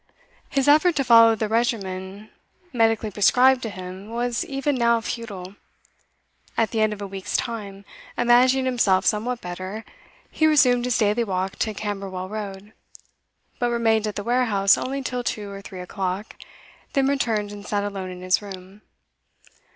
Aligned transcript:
His 0.49 0.67
effort 0.67 0.95
to 0.95 1.03
follow 1.03 1.35
the 1.35 1.47
regimen 1.47 2.31
medically 2.73 3.11
prescribed 3.11 3.61
to 3.61 3.69
him 3.69 4.09
was 4.09 4.43
even 4.45 4.73
now 4.73 4.99
futile. 4.99 5.53
At 6.57 6.71
the 6.71 6.81
end 6.81 6.91
of 6.91 7.03
a 7.03 7.07
week's 7.07 7.37
time, 7.37 7.85
imagining 8.17 8.65
himself 8.65 9.05
somewhat 9.05 9.41
better, 9.41 9.85
he 10.31 10.47
resumed 10.47 10.85
his 10.85 10.97
daily 10.97 11.23
walk 11.23 11.57
to 11.57 11.75
Camberwell 11.75 12.29
Road, 12.29 12.73
but 13.59 13.69
remained 13.69 14.07
at 14.07 14.15
the 14.15 14.23
warehouse 14.23 14.75
only 14.75 15.03
till 15.03 15.23
two 15.23 15.51
or 15.51 15.61
three 15.61 15.81
o'clock, 15.81 16.35
then 16.93 17.05
returned 17.07 17.51
and 17.51 17.67
sat 17.67 17.83
alone 17.83 18.09
in 18.09 18.21
his 18.23 18.41
room. 18.41 18.81